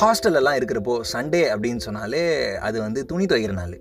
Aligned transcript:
ஹாஸ்டல்லலாம் 0.00 0.56
இருக்கிறப்போ 0.58 1.00
சண்டே 1.12 1.40
அப்படின்னு 1.54 1.76
சொன்னாலே 1.76 2.54
அது 2.56 2.80
வந்து 2.80 3.06
துணி 3.06 3.24
துவைக்கிற 3.24 3.52
நாள். 3.52 3.78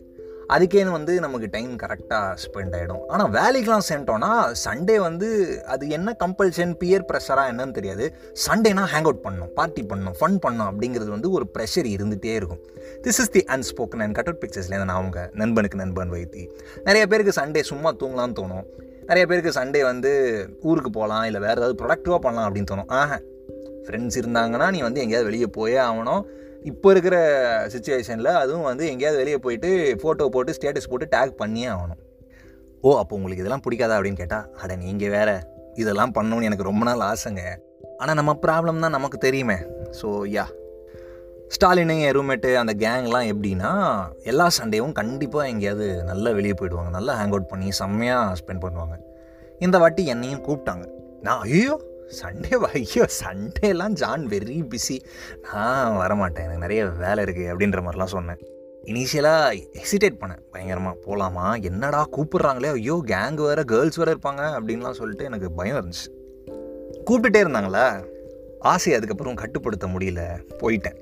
அதுக்கேன்னு 0.50 0.92
வந்து 0.92 1.20
நமக்கு 1.20 1.48
டைம் 1.52 1.76
கரெக்டாக 1.76 2.36
ஸ்பெண்ட் 2.44 2.76
ஆகிடும் 2.76 3.04
ஆனால் 3.08 3.32
வேலைக்கெலாம் 3.32 3.86
சென்ட்டோன்னா 3.90 4.52
சண்டே 4.66 4.96
வந்து 4.96 5.62
அது 5.66 5.90
என்ன 5.90 6.16
கம்பல்ஷன் 6.20 6.74
பியர் 6.74 7.06
ப்ரெஷராக 7.14 7.52
என்னன்னு 7.52 7.72
தெரியாது. 7.72 8.14
சண்டேனா 8.48 8.84
ஹேங் 8.94 9.10
அவுட் 9.10 9.24
பண்ணணும் 9.24 9.54
பார்ட்டி 9.54 9.82
பண்ணணும் 9.82 10.18
ஃபன் 10.20 10.40
பண்ணணும் 10.48 10.70
அப்படிங்கிறது 10.72 11.08
வந்து 11.08 11.32
ஒரு 11.32 11.48
ப்ரெஷர் 11.54 11.90
இருந்துகிட்டே 11.96 12.34
இருக்கும். 12.36 12.60
This 13.02 13.22
is 13.22 13.32
the 13.32 13.46
unspoken 13.48 14.00
and 14.00 14.14
cut 14.14 14.28
out 14.28 14.44
பிக்சர்ஸ்லேருந்து 14.44 14.90
நான் 14.92 15.02
அவங்க 15.02 15.30
நண்பனுக்கு 15.34 15.78
நண்பன் 15.78 16.12
வைத்தி. 16.12 16.50
நிறைய 16.84 17.08
பேருக்கு 17.08 17.42
சண்டே 17.42 17.62
சும்மா 17.62 17.94
தூங்கலாம்னு 17.94 18.40
தோணும். 18.42 18.84
நிறைய 19.10 19.24
பேருக்கு 19.30 19.58
சண்டே 19.60 19.82
வந்து 19.92 20.12
ஊருக்கு 20.70 20.92
போகலாம் 20.98 21.26
இல்லை 21.30 21.42
வேறு 21.46 21.60
ஏதாவது 21.62 21.78
ப்ரொடக்டிவாக 21.82 22.20
பண்ணலாம் 22.26 22.48
அப்படின்னு 22.48 22.72
தோணும். 22.72 22.90
ஆஹா 23.00 23.18
ஃப்ரெண்ட்ஸ் 23.86 24.20
இருந்தாங்கன்னா 24.22 24.68
நீ 24.76 24.80
வந்து 24.88 25.02
எங்கேயாவது 25.02 25.30
வெளியே 25.30 25.48
போயே 25.58 25.80
ஆகணும். 25.88 26.24
இப்போ 26.72 26.88
இருக்கிற 26.94 27.18
சுச்சுவேஷனில் 27.74 28.32
அதுவும் 28.44 28.68
வந்து 28.70 28.86
எங்கேயாவது 28.92 29.22
வெளியே 29.22 29.40
போயிட்டு 29.46 29.70
ஃபோட்டோ 30.02 30.28
போட்டு 30.36 30.56
ஸ்டேட்டஸ் 30.58 30.90
போட்டு 30.92 31.08
டேக் 31.16 31.36
பண்ணியே 31.42 31.68
ஆகணும். 31.76 32.02
ஓ 32.82 32.98
அப்போ 33.02 33.14
உங்களுக்கு 33.16 33.44
இதெல்லாம் 33.44 33.66
பிடிக்காதா 33.66 33.98
அப்படின்னு 33.98 34.22
கேட்டால் 34.22 34.48
அட 34.62 34.76
நீங்கள் 34.76 35.14
வேற 35.18 35.30
இதெல்லாம் 35.82 36.14
பண்ணணும்னு 36.18 36.48
எனக்கு 36.50 36.70
ரொம்ப 36.72 36.84
நாள் 36.90 37.08
ஆசைங்க. 37.12 37.44
ஆனால் 37.98 38.18
நம்ம 38.20 38.32
ப்ராப்ளம் 38.46 38.84
தான் 38.86 38.96
நமக்கு 38.98 39.18
தெரியுமே. 39.18 39.58
ஸோ 40.02 40.08
யா 40.38 40.46
ஸ்டாலினு 41.54 41.96
என் 42.06 42.16
ரூம்மேட்டு 42.18 42.56
அந்த 42.56 42.74
கேங்லாம் 42.84 43.28
எப்படின்னா 43.32 43.72
எல்லா 44.24 44.48
சண்டேவும் 44.60 44.92
கண்டிப்பாக 44.92 45.48
எங்கேயாவது 45.48 46.04
நல்லா 46.04 46.32
வெளியே 46.32 46.54
போயிடுவாங்க. 46.60 46.90
நல்லா 46.90 47.14
ஹேங் 47.20 47.36
அவுட் 47.36 47.48
பண்ணி 47.48 47.72
செம்மையாக 47.72 48.36
ஸ்பெண்ட் 48.42 48.64
பண்ணுவாங்க. 48.66 48.96
இந்த 49.60 49.78
வாட்டி 49.78 50.06
என்னையும் 50.06 50.44
கூப்பிட்டாங்க. 50.48 50.86
நான் 51.22 51.40
ஐயோ 51.40 51.82
சண்டே 52.22 52.50
ஐயோ 52.50 53.06
சண்டேலாம் 53.22 53.96
ஜான் 54.02 54.28
வெரி 54.28 54.58
பிஸி 54.72 54.98
நான் 55.52 55.96
வரமாட்டேன் 55.98 56.44
எனக்கு 56.44 56.66
நிறைய 56.66 56.86
வேலை 56.86 57.24
இருக்குது 57.24 57.52
அப்படின்ற 57.54 57.82
மாதிரிலாம் 57.86 58.14
சொன்னேன். 58.18 58.42
இனிஷியலாக 58.84 59.62
ஹெசிடேட் 59.82 60.20
பண்ணேன். 60.22 60.44
பயங்கரமாக 60.52 60.98
போகலாமா 61.06 61.56
என்னடா 61.56 62.08
கூப்பிட்றாங்களே? 62.18 62.72
ஐயோ 62.72 63.04
கேங் 63.08 63.34
வேறு 63.34 63.66
கேர்ள்ஸ் 63.66 63.96
வேறு 63.96 64.14
இருப்பாங்க 64.16 64.44
அப்படின்லாம் 64.58 64.92
சொல்லிட்டு 64.92 65.26
எனக்கு 65.26 65.52
பயம் 65.52 65.80
இருந்துச்சு. 65.80 66.08
கூப்பிட்டுட்டே 67.08 67.46
இருந்தாங்களா? 67.46 67.88
ஆசை 68.60 68.94
அதுக்கப்புறம் 68.94 69.42
கட்டுப்படுத்த 69.42 69.88
முடியல. 69.88 70.22
போயிட்டேன். 70.62 71.00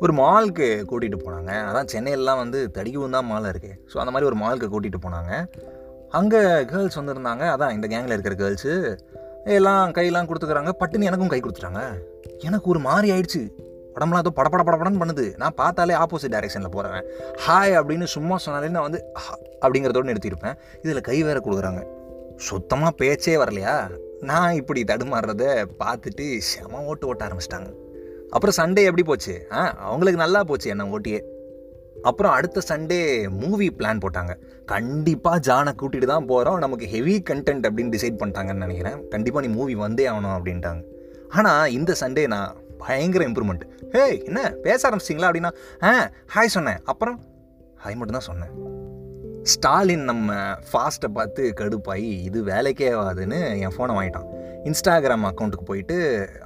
ஒரு 0.00 0.12
மாலுக்கு 0.12 0.84
கூட்டிகிட்டு 0.90 1.18
போனாங்க. 1.26 1.52
அதான் 1.68 1.88
சென்னையிலலாம் 1.92 2.36
வந்து 2.36 2.70
தடிகவும் 2.74 3.10
தான் 3.10 3.26
மால் 3.26 3.44
இருக்குது 3.44 3.78
ஸோ 3.94 3.98
அந்த 3.98 4.10
மாதிரி 4.10 4.30
ஒரு 4.30 4.36
மாலுக்கு 4.36 4.68
கூட்டிகிட்டு 4.74 5.06
போனாங்க. 5.06 5.48
அங்கே 6.10 6.64
கேர்ள்ஸ் 6.64 7.00
வந்திருந்தாங்க. 7.00 7.44
அதான் 7.54 7.72
இந்த 7.72 7.86
கேங்கில் 7.86 8.16
இருக்கிற 8.16 8.34
கேர்ள்ஸு 8.34 8.98
எல்லாம் 9.44 9.92
கையெல்லாம் 9.92 10.28
கொடுத்துக்கிறாங்க. 10.28 10.70
பட்டுன்னு 10.80 11.02
எனக்கும் 11.02 11.28
கை 11.28 11.40
கொடுத்துட்டாங்க. 11.40 12.02
எனக்கு 12.40 12.70
ஒரு 12.70 12.78
மாதிரி 12.78 13.12
ஆயிடுச்சு. 13.12 13.50
உடம்புலாம் 13.94 14.18
ஏதோ 14.18 14.32
படப்பட 14.36 14.62
படப்படன்னு 14.68 15.02
பண்ணுது. 15.04 15.36
நான் 15.36 15.54
பார்த்தாலே 15.54 15.94
ஆப்போசிட் 15.94 16.34
டைரெக்ஷனில் 16.34 16.68
போகிறேன் 16.68 17.04
ஹாய் 17.46 17.76
அப்படின்னு 17.78 18.04
சும்மா 18.04 18.38
சொன்னாலே 18.38 18.68
நான் 18.68 18.82
வந்து 18.82 19.12
"ஹ" 19.14 19.36
அப்படிங்கிறதோடு 19.60 20.12
நிறுத்தியிருப்பேன் 20.12 20.54
இதில் 20.82 21.00
கை 21.00 21.22
வேற 21.22 21.38
கொடுக்குறாங்க. 21.38 21.86
சுத்தமாக 22.36 22.90
பேச்சே 22.90 23.36
வரலையா? 23.36 23.90
நான் 24.20 24.52
இப்படி 24.52 24.84
தடுமாறுறத 24.84 25.66
பார்த்துட்டு 25.78 26.38
செம 26.38 26.82
ஓட்டு 26.82 27.06
ஓட்ட 27.06 27.26
ஆரம்பிச்சிட்டாங்க. 27.26 27.87
அப்புறம் 28.34 28.56
சண்டே 28.60 28.82
எப்படி 28.88 29.04
போச்சு? 29.10 29.34
ஆ 29.56 29.60
அவங்களுக்கு 29.88 30.22
நல்லா 30.22 30.40
போச்சு 30.50 30.68
என்ன 30.74 30.86
ஓட்டியே. 30.96 31.20
அப்புறம் 32.08 32.32
அடுத்த 32.36 32.62
சண்டே 32.70 32.98
மூவி 33.42 33.66
பிளான் 33.78 34.02
போட்டாங்க. 34.04 34.32
கண்டிப்பாக 34.72 35.38
ஜானை 35.48 35.72
கூட்டிகிட்டு 35.80 36.08
தான் 36.12 36.28
போகிறோம் 36.30 36.58
நமக்கு 36.64 36.86
ஹெவி 36.94 37.14
கண்டென்ட் 37.30 37.66
அப்படின்னு 37.68 37.94
டிசைட் 37.96 38.20
பண்ணிட்டாங்கன்னு 38.20 38.64
நினைக்கிறேன். 38.66 38.98
கண்டிப்பாக 39.14 39.44
நீ 39.46 39.50
மூவி 39.58 39.74
வந்தே 39.84 40.06
ஆகணும் 40.12 40.36
அப்படின்ட்டாங்க. 40.36 40.82
ஆனால் 41.38 41.72
இந்த 41.78 41.94
சண்டே 42.02 42.24
நான் 42.34 42.54
பயங்கர 42.84 43.22
இம்ப்ரூவ்மெண்ட் 43.28 43.64
ஹே 43.94 44.04
என்ன? 44.28 44.40
பேச 44.66 44.80
ஆரம்பிச்சிங்களா 44.88 45.30
அப்படின்னா 45.30 45.52
ஆ 45.88 45.92
ஹாய் 46.34 46.54
சொன்னேன். 46.56 46.80
அப்புறம் 46.92 47.18
ஹாய் 47.84 47.98
மட்டும் 47.98 48.18
தான் 48.18 48.28
சொன்னேன். 48.30 48.52
ஸ்டாலின் 49.52 50.04
நம்ம 50.10 50.34
ஃபாஸ்ட்டை 50.70 51.08
பார்த்து 51.18 51.42
கடுப்பாகி 51.60 52.08
இது 52.28 52.38
வேலைக்கே 52.52 52.88
ஆகாதுன்னு 53.00 53.38
என் 53.64 53.74
ஃபோனை 53.76 53.94
வாங்கிட்டான். 53.98 54.28
இன்ஸ்டாகிராம் 54.64 55.26
அக்கௌண்ட்டுக்கு 55.28 55.66
போயிட்டு 55.70 55.96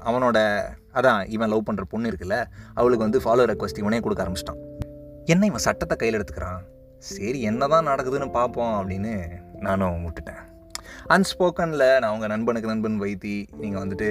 அவனோட 0.05 0.39
அதான் 0.99 1.21
இவன் 1.35 1.51
லவ் 1.53 1.67
பண்ணுற 1.69 1.85
பொண்ணு 1.93 2.11
இருக்குல்ல 2.11 2.45
அவளுக்கு 2.75 3.07
வந்து 3.07 3.21
ஃபாலோ 3.25 3.45
ரெக்வஸ்ட் 3.51 3.81
இவனே 3.83 4.01
கொடுக்க 4.01 4.25
ஆரம்பிச்சிட்டான். 4.25 4.61
என்ன 5.25 5.47
இவன் 5.47 5.65
சட்டத்தை 5.67 5.97
கையில் 5.97 6.19
எடுத்துக்கிறான்? 6.19 6.63
சரி 6.99 7.41
என்ன 7.41 7.69
தான் 7.75 7.89
நடக்குதுன்னு 7.91 8.31
பார்ப்போம் 8.31 8.75
அப்படின்னு 8.79 9.13
நானும் 9.67 10.05
விட்டுட்டேன். 10.07 10.43
அன்ஸ்போக்கனில் 11.15 11.87
நான் 12.01 12.13
உங்கள் 12.15 12.29
நண்பனுக்கு 12.29 12.71
நண்பன் 12.73 13.01
வைத்தி 13.03 13.47
நீங்கள் 13.63 13.83
வந்துட்டு 13.83 14.09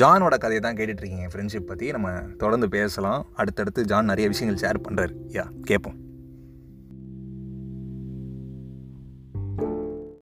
ஜானோட 0.00 0.34
கதையை 0.44 0.60
தான் 0.60 0.78
கேட்டுட்ருக்கீங்க 0.78 1.28
ஃப்ரெண்ட்ஷிப் 1.34 1.68
பற்றி 1.70 1.90
நம்ம 1.90 2.10
தொடர்ந்து 2.38 2.68
பேசலாம். 2.68 3.26
அடுத்தடுத்து 3.34 3.84
ஜான் 3.84 4.04
நிறைய 4.04 4.28
விஷயங்கள் 4.28 4.62
ஷேர் 4.64 4.84
பண்ணுறாரு 4.88 5.14
யா 5.38 5.46
கேட்போம் 5.62 5.98